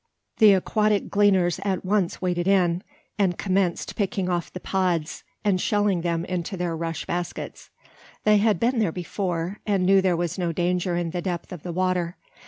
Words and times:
The 0.39 0.53
aquatic 0.53 1.11
gleaners 1.11 1.59
at 1.63 1.85
once 1.85 2.23
waded 2.23 2.47
in; 2.47 2.81
and 3.19 3.37
commenced 3.37 3.95
picking 3.95 4.29
off 4.29 4.51
the 4.51 4.59
pods, 4.59 5.23
and 5.45 5.61
shelling 5.61 6.01
them 6.01 6.25
into 6.25 6.57
their 6.57 6.75
rush 6.75 7.05
baskets. 7.05 7.69
They 8.23 8.37
had 8.37 8.59
been 8.59 8.79
there 8.79 8.91
before, 8.91 9.59
and 9.63 9.85
knew 9.85 10.01
there 10.01 10.17
was 10.17 10.39
no 10.39 10.51
danger 10.51 10.95
in 10.95 11.11
the 11.11 11.21
depth 11.21 11.51
of 11.51 11.61
the 11.61 11.71
water. 11.71 12.17